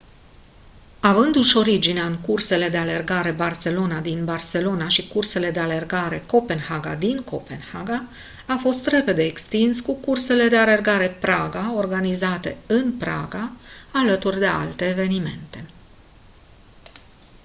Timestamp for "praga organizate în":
11.09-12.91